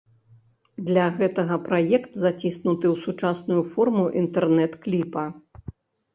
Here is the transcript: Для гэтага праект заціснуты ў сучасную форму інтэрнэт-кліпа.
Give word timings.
Для 0.87 1.03
гэтага 1.19 1.57
праект 1.67 2.11
заціснуты 2.23 2.85
ў 2.93 2.95
сучасную 3.05 3.61
форму 3.75 4.09
інтэрнэт-кліпа. 4.25 5.23